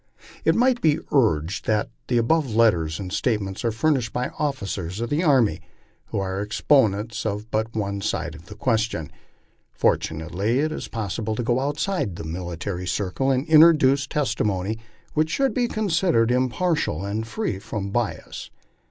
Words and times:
It 0.43 0.55
might 0.55 0.81
be 0.81 0.97
urged 1.11 1.67
that 1.67 1.91
the 2.07 2.17
above 2.17 2.55
letters 2.55 2.99
and 2.99 3.13
statements 3.13 3.63
are 3.63 3.71
furnished 3.71 4.11
by 4.11 4.29
officers 4.29 4.99
of 4.99 5.11
the 5.11 5.21
army, 5.23 5.61
who 6.07 6.17
are 6.19 6.41
exponents 6.41 7.23
of 7.23 7.51
but 7.51 7.75
one 7.75 8.01
side 8.01 8.33
of 8.33 8.47
the 8.47 8.55
question. 8.55 9.11
Fortu 9.79 10.13
nately 10.15 10.57
it 10.57 10.71
is 10.71 10.87
possible 10.87 11.35
to 11.35 11.43
go 11.43 11.59
outside 11.59 12.15
the 12.15 12.23
military 12.23 12.87
circle 12.87 13.29
and 13.29 13.45
introduce 13.47 14.07
testimony 14.07 14.79
which 15.13 15.29
should 15.29 15.53
be 15.53 15.67
considered 15.67 16.31
impartial 16.31 17.05
and 17.05 17.27
fi 17.27 17.57
ee 17.57 17.59
from 17.59 17.91
bias. 17.91 18.49